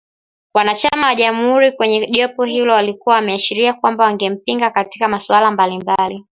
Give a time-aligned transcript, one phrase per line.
[0.53, 6.25] Wanachama wa jamuhuri kwenye jopo hilo walikuwa wameashiria kwamba wangempinga katika masuala mbali mbali